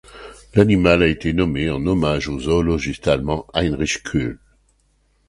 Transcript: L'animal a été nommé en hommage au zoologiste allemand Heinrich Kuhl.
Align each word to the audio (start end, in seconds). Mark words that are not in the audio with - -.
L'animal 0.55 1.03
a 1.03 1.07
été 1.07 1.31
nommé 1.31 1.69
en 1.69 1.85
hommage 1.85 2.27
au 2.27 2.39
zoologiste 2.39 3.07
allemand 3.07 3.45
Heinrich 3.53 4.01
Kuhl. 4.01 4.39